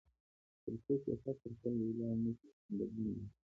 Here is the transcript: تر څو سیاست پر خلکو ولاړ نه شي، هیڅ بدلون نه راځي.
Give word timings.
تر 0.63 0.73
څو 0.83 0.93
سیاست 1.03 1.25
پر 1.25 1.33
خلکو 1.59 1.83
ولاړ 1.89 2.15
نه 2.25 2.31
شي، 2.37 2.47
هیڅ 2.53 2.69
بدلون 2.77 3.07
نه 3.15 3.21
راځي. 3.21 3.39